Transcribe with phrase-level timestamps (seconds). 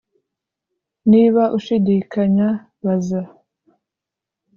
[1.11, 2.47] niba ushidikanya
[2.85, 3.21] baza